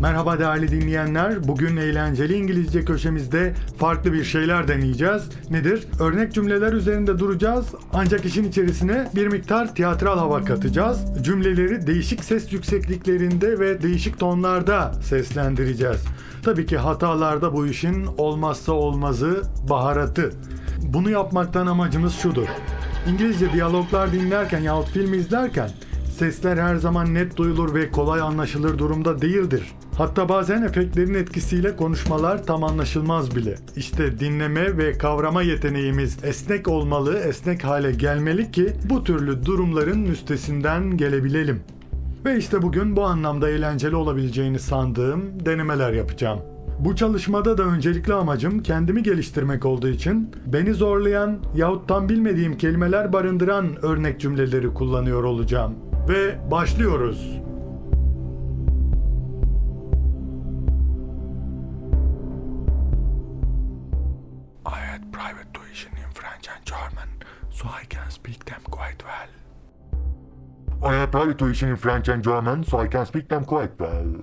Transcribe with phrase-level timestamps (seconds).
[0.00, 1.48] Merhaba değerli dinleyenler.
[1.48, 5.22] Bugün eğlenceli İngilizce köşemizde farklı bir şeyler deneyeceğiz.
[5.50, 5.86] Nedir?
[6.00, 7.66] Örnek cümleler üzerinde duracağız.
[7.92, 11.24] Ancak işin içerisine bir miktar tiyatral hava katacağız.
[11.24, 16.04] Cümleleri değişik ses yüksekliklerinde ve değişik tonlarda seslendireceğiz.
[16.42, 20.30] Tabii ki hatalarda bu işin olmazsa olmazı baharatı.
[20.82, 22.46] Bunu yapmaktan amacımız şudur.
[23.12, 25.70] İngilizce diyaloglar dinlerken yahut film izlerken
[26.16, 29.72] sesler her zaman net duyulur ve kolay anlaşılır durumda değildir.
[29.98, 33.56] Hatta bazen efektlerin etkisiyle konuşmalar tam anlaşılmaz bile.
[33.76, 40.96] İşte dinleme ve kavrama yeteneğimiz esnek olmalı, esnek hale gelmeli ki bu türlü durumların üstesinden
[40.96, 41.60] gelebilelim.
[42.24, 46.40] Ve işte bugün bu anlamda eğlenceli olabileceğini sandığım denemeler yapacağım.
[46.78, 53.12] Bu çalışmada da öncelikli amacım kendimi geliştirmek olduğu için beni zorlayan yahut tam bilmediğim kelimeler
[53.12, 55.74] barındıran örnek cümleleri kullanıyor olacağım.
[56.08, 57.46] Ve başlıyoruz.
[64.66, 67.08] I had private tuition in French and German,
[67.50, 69.28] so I can speak them quite well.
[70.82, 74.22] I have private tuition in French and German, so I can speak them quite well.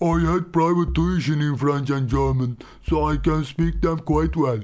[0.00, 2.56] I had private tuition in French and German,
[2.88, 4.60] so I can speak them quite well.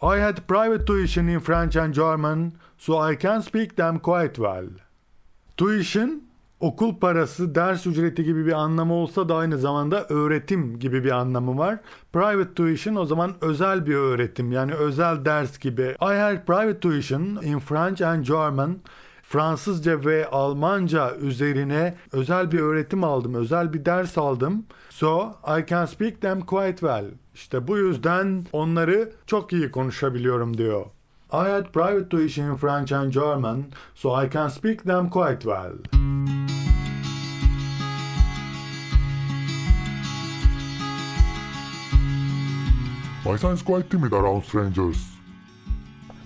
[0.00, 4.68] I had private tuition in French and German, so I can speak them quite well.
[5.56, 6.22] Tuition,
[6.60, 11.58] okul parası, ders ücreti gibi bir anlamı olsa da aynı zamanda öğretim gibi bir anlamı
[11.58, 11.78] var.
[12.12, 15.96] Private tuition o zaman özel bir öğretim yani özel ders gibi.
[16.00, 18.76] I had private tuition in French and German.
[19.28, 24.66] Fransızca ve Almanca üzerine özel bir öğretim aldım, özel bir ders aldım.
[24.90, 27.04] So I can speak them quite well.
[27.34, 30.86] İşte bu yüzden onları çok iyi konuşabiliyorum diyor.
[31.32, 35.72] I had private tuition in French and German, so I can speak them quite well.
[43.32, 44.96] My son is quite timid around strangers.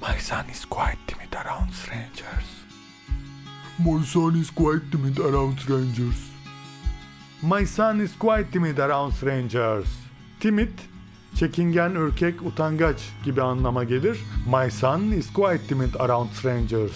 [0.00, 2.53] My son is quite timid around strangers.
[3.78, 6.30] My son is quite timid around strangers.
[7.42, 9.86] My son is quite timid around strangers.
[10.40, 10.78] Timid,
[11.34, 14.18] çekingen, ürkek, utangaç gibi anlama gelir.
[14.46, 16.92] My son is quite timid around strangers.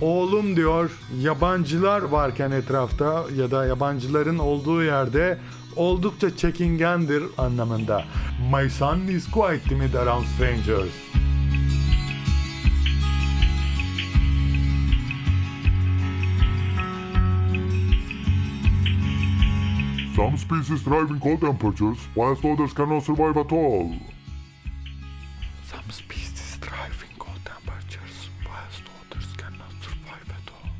[0.00, 5.38] Oğlum diyor yabancılar varken etrafta ya da yabancıların olduğu yerde
[5.76, 8.04] oldukça çekingendir anlamında.
[8.52, 10.92] My son is quite timid around strangers.
[20.20, 23.94] Some species thrive in cold temperatures, whilst others cannot survive at all.
[25.64, 30.70] Some species thrive in cold temperatures, whilst others cannot survive at all.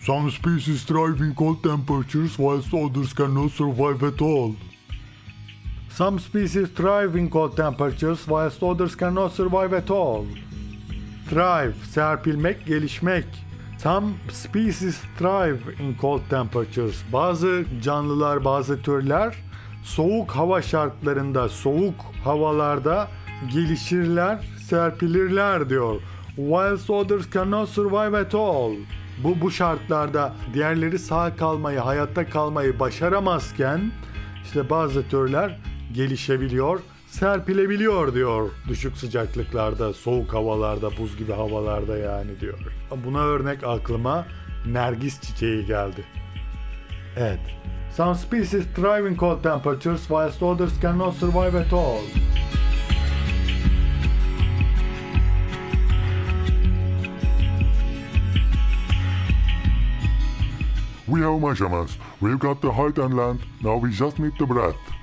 [0.00, 4.56] Some species thrive in cold temperatures whilst others cannot survive at all.
[5.90, 10.26] Some species thrive in cold temperatures whilst others cannot survive at all.
[11.28, 13.26] Thrive, serpilmek, gelişmek.
[13.82, 17.02] Some species thrive in cold temperatures.
[17.12, 19.36] Bazı canlılar, bazı türler
[19.84, 23.08] soğuk hava şartlarında, soğuk havalarda
[23.52, 26.00] gelişirler, serpilirler diyor.
[26.36, 28.72] Whilst others cannot survive at all.
[29.24, 33.92] Bu bu şartlarda diğerleri sağ kalmayı, hayatta kalmayı başaramazken
[34.44, 35.58] işte bazı türler
[35.92, 36.80] gelişebiliyor,
[37.10, 42.58] serpilebiliyor diyor düşük sıcaklıklarda, soğuk havalarda, buz gibi havalarda yani diyor.
[43.04, 44.26] Buna örnek aklıma
[44.66, 46.04] nergis çiçeği geldi.
[47.16, 47.40] Evet.
[47.96, 52.00] Some species thrive in cold temperatures whilst others cannot survive at all.
[61.06, 61.96] We have measurements.
[62.20, 63.44] We've got the height and length.
[63.62, 64.99] Now we just need the breadth.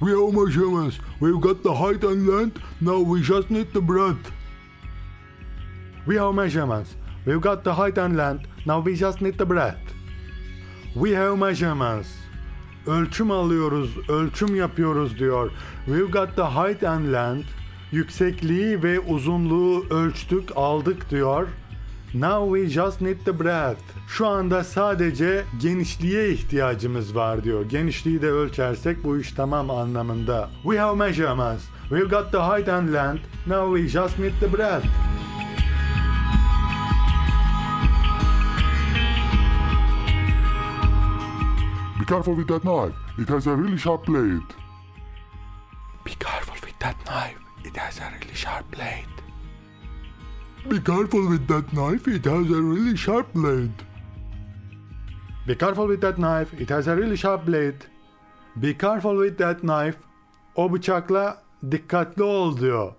[0.00, 0.98] We have measurements.
[1.20, 2.60] We've got the height and length.
[2.80, 4.30] Now we just need the breadth.
[6.06, 6.94] We have measurements.
[7.26, 8.46] We've got the height and length.
[8.64, 9.94] Now we just need the breadth.
[10.94, 12.08] We have measurements.
[12.86, 15.50] Ölçüm alıyoruz, ölçüm yapıyoruz diyor.
[15.86, 17.48] We've got the height and length.
[17.92, 21.48] Yüksekliği ve uzunluğu ölçtük, aldık diyor.
[22.14, 23.82] Now we just need the breadth.
[24.08, 27.64] Şu anda sadece genişliğe ihtiyacımız var diyor.
[27.64, 30.50] Genişliği de ölçersek bu iş tamam anlamında.
[30.62, 31.64] We have measurements.
[31.88, 33.22] We've got the height and length.
[33.46, 34.86] Now we just need the breadth.
[42.00, 42.96] Be careful with that knife.
[43.18, 44.54] It has a really sharp blade.
[46.04, 47.38] Be careful with that knife.
[47.64, 49.17] It has a really sharp blade.
[50.66, 52.08] Be careful with that knife.
[52.08, 53.70] It has a really sharp blade.
[55.46, 56.62] Be careful with that knife.
[56.62, 57.86] It has a really sharp blade.
[58.56, 59.98] Be careful with that knife.
[60.54, 62.92] O bıçakla dikkatli ol diyor.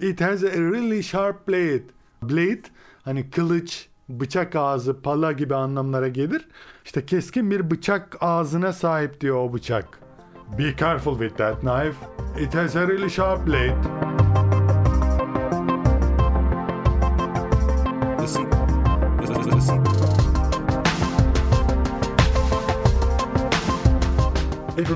[0.00, 1.84] It has a really sharp blade.
[2.22, 2.62] Blade
[3.04, 6.48] hani kılıç, bıçak ağzı, pala gibi anlamlara gelir.
[6.84, 9.98] İşte keskin bir bıçak ağzına sahip diyor o bıçak.
[10.58, 11.96] Be careful with that knife.
[12.40, 13.97] It has a really sharp blade.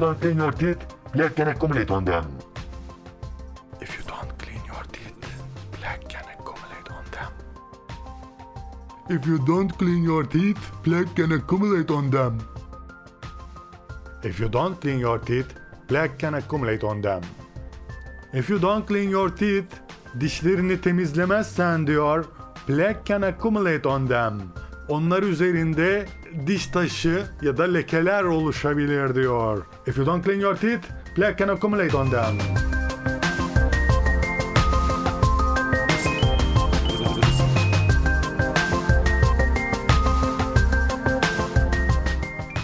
[0.03, 2.25] Don't clean your teeth, blood can accumulate on them.
[3.81, 5.29] If you don't clean your teeth,
[5.75, 7.33] plaque can accumulate on them.
[9.09, 12.41] If you don't clean your teeth, plaque can accumulate on them.
[14.25, 15.55] If you don't clean your teeth,
[15.87, 17.23] plaque can accumulate on them.
[18.33, 19.73] If you don't clean your teeth,
[20.21, 22.25] dişlerini temizlemezsen diyor,
[22.67, 24.35] plaque can accumulate on them.
[24.89, 26.07] Onlar üzerinde
[26.47, 29.67] diş taşı ya da lekeler oluşabilir diyor.
[29.87, 32.39] If you don't clean your teeth, plaque can accumulate on them.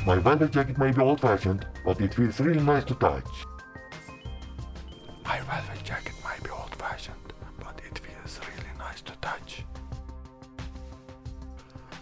[0.06, 3.57] My velvet jacket may be old-fashioned, but it feels really nice to touch.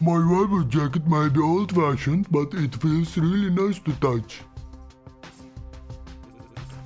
[0.06, 4.41] My velvet jacket might be old-fashioned, but it feels really nice to touch.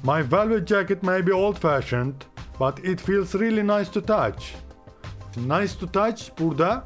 [0.02, 2.14] My velvet jacket may be old-fashioned,
[2.58, 4.54] but it feels really nice to touch.
[5.36, 6.84] Nice to touch burada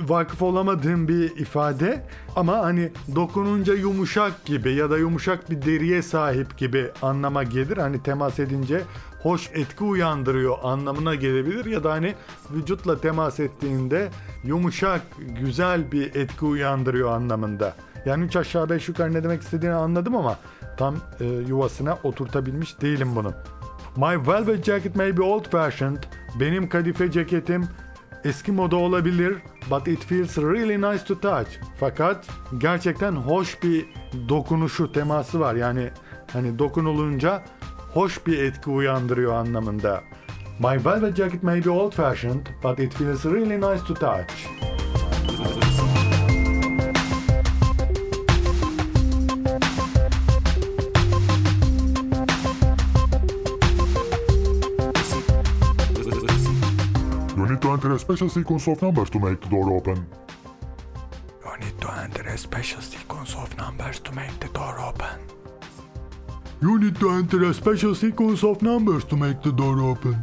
[0.00, 6.58] vakıf olamadığım bir ifade ama hani dokununca yumuşak gibi ya da yumuşak bir deriye sahip
[6.58, 7.76] gibi anlama gelir.
[7.76, 8.82] Hani temas edince
[9.22, 12.14] hoş etki uyandırıyor anlamına gelebilir ya da hani
[12.50, 14.08] vücutla temas ettiğinde
[14.44, 15.02] yumuşak,
[15.40, 17.74] güzel bir etki uyandırıyor anlamında.
[18.06, 20.38] Yani üç aşağı beş yukarı ne demek istediğini anladım ama
[20.76, 23.32] tam e, yuvasına oturtabilmiş değilim bunu.
[23.96, 26.02] My velvet jacket may be old fashioned.
[26.40, 27.68] Benim kadife ceketim
[28.24, 29.36] eski moda olabilir
[29.70, 31.48] but it feels really nice to touch.
[31.80, 32.28] Fakat
[32.58, 33.86] gerçekten hoş bir
[34.28, 35.54] dokunuşu, teması var.
[35.54, 35.90] Yani
[36.32, 37.42] hani dokunulunca
[37.94, 40.02] hoş bir etki uyandırıyor anlamında.
[40.58, 44.32] My velvet jacket may be old fashioned but it feels really nice to touch.
[57.36, 60.06] You need to enter a special sequence of numbers to make the door open.
[61.44, 65.37] You need to enter a special sequence of numbers to make the door open.
[66.60, 70.16] You need to enter a special sequence of numbers to make the door open.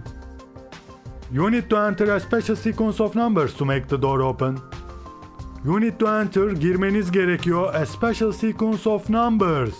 [1.31, 4.59] You need to enter a special sequence of numbers to make the door open.
[5.63, 9.75] You need to enter girmeniz gerekiyor a special sequence of numbers.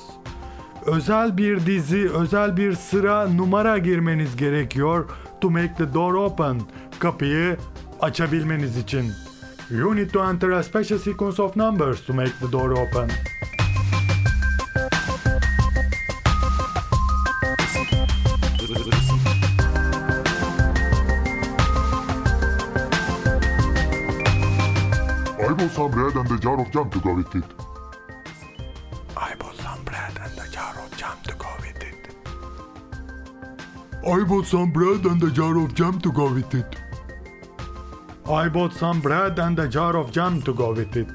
[0.85, 5.09] Özel bir dizi, özel bir sıra numara girmeniz gerekiyor
[5.41, 6.61] to make the door open.
[6.99, 7.57] Kapıyı
[8.01, 9.11] açabilmeniz için.
[9.69, 13.09] You need to enter a special sequence of numbers to make the door open.
[25.75, 27.43] I bought some bread and a jar of jam to go with it.
[29.17, 32.15] I bought some bread and a jar of jam to go with it.
[34.07, 36.75] I bought some bread and a jar of jam to go with it.
[38.25, 41.09] I bought some bread and a jar of jam to go with it.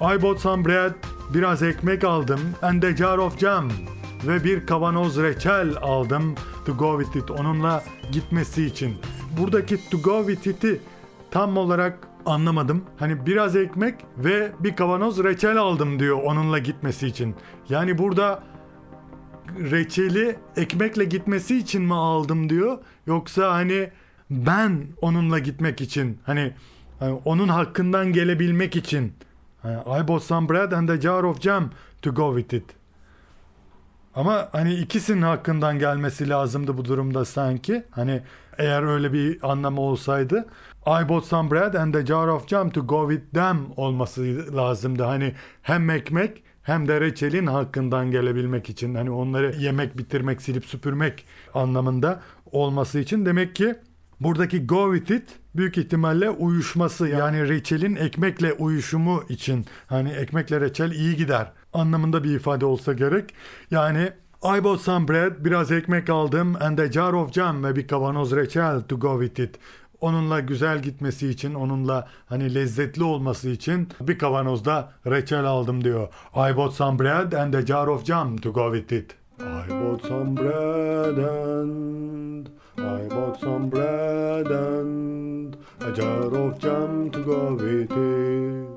[0.00, 0.94] I bought some bread,
[1.34, 3.70] biraz ekmek aldım and a jar of jam
[4.26, 6.34] ve bir kavanoz reçel aldım
[6.66, 8.94] to go with it onunla gitmesi için.
[9.38, 10.80] Buradaki to go with it'i
[11.30, 12.84] tam olarak anlamadım.
[12.98, 17.34] Hani biraz ekmek ve bir kavanoz reçel aldım diyor onunla gitmesi için.
[17.68, 18.42] Yani burada
[19.58, 23.90] reçeli ekmekle gitmesi için mi aldım diyor yoksa hani
[24.30, 26.52] ben onunla gitmek için hani,
[26.98, 29.12] hani onun hakkından gelebilmek için
[29.62, 31.70] hani, I bought some bread and a jar of jam
[32.02, 32.76] to go with it.
[34.14, 37.84] Ama hani ikisinin hakkından gelmesi lazımdı bu durumda sanki.
[37.90, 38.22] Hani
[38.58, 40.46] eğer öyle bir anlamı olsaydı
[40.88, 45.02] I bought some bread and a jar of jam to go with them olması lazımdı.
[45.02, 51.24] Hani hem ekmek hem de reçelin hakkından gelebilmek için hani onları yemek, bitirmek, silip süpürmek
[51.54, 52.20] anlamında
[52.52, 53.74] olması için demek ki
[54.20, 60.90] buradaki go with it büyük ihtimalle uyuşması yani reçelin ekmekle uyuşumu için hani ekmekle reçel
[60.90, 63.34] iyi gider anlamında bir ifade olsa gerek.
[63.70, 64.10] Yani
[64.44, 68.32] I bought some bread, biraz ekmek aldım and a jar of jam ve bir kavanoz
[68.32, 69.58] reçel to go with it.
[70.00, 76.08] Onunla güzel gitmesi için, onunla hani lezzetli olması için bir kavanozda reçel aldım diyor.
[76.34, 79.14] I bought some bread and a jar of jam to go with it.
[79.40, 82.46] I bought some bread and
[82.78, 88.68] I bought some bread and a jar of jam to go with it.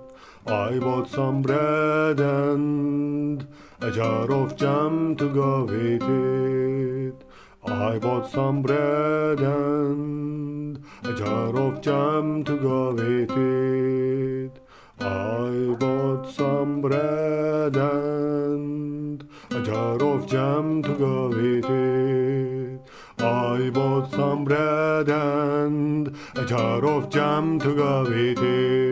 [0.47, 3.45] I bought some bread and
[3.81, 7.28] a jar of jam to go with it.
[7.71, 14.59] I bought some bread and a jar of jam to go with it.
[14.99, 22.81] I bought some bread and a jar of jam to go with it.
[23.19, 28.88] I bought some bread and a jar of jam to go with it.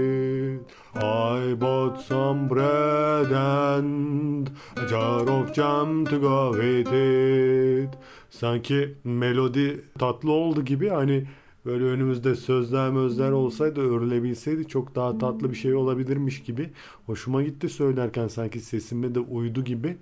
[1.00, 7.90] I bought some bread and a jar of jam to go with it.
[8.30, 11.28] Sanki melodi tatlı oldu gibi hani
[11.66, 16.70] böyle önümüzde sözler mözler olsaydı örülebilseydi çok daha tatlı bir şey olabilirmiş gibi.
[17.06, 19.98] Hoşuma gitti söylerken sanki sesime de uydu gibi.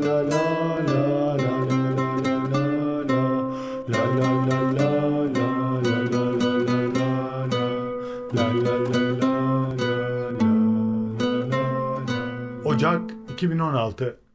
[0.00, 0.46] la la
[12.64, 13.00] Ocak
[13.36, 14.25] 2016